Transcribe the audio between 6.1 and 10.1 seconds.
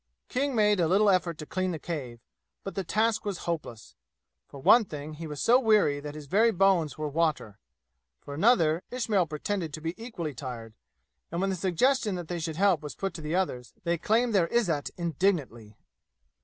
his very bones were water; for another, Ismail pretended to be